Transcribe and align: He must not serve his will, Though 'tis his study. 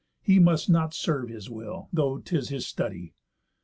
He 0.23 0.39
must 0.39 0.67
not 0.67 0.95
serve 0.95 1.29
his 1.29 1.47
will, 1.47 1.87
Though 1.93 2.17
'tis 2.17 2.49
his 2.49 2.65
study. 2.65 3.13